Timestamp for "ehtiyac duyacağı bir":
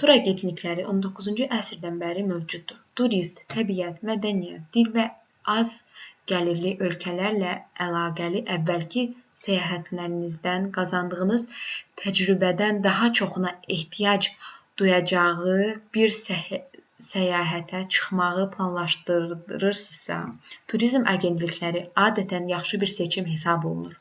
13.80-16.16